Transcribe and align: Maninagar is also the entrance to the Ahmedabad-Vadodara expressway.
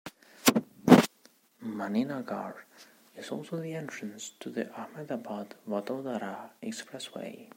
Maninagar 1.63 2.55
is 3.15 3.29
also 3.29 3.61
the 3.61 3.75
entrance 3.75 4.31
to 4.39 4.49
the 4.49 4.65
Ahmedabad-Vadodara 4.73 6.49
expressway. 6.63 7.49